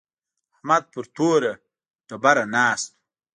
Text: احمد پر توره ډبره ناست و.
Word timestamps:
احمد 0.53 0.83
پر 0.93 1.05
توره 1.15 1.53
ډبره 2.07 2.45
ناست 2.55 2.89
و. 2.93 2.95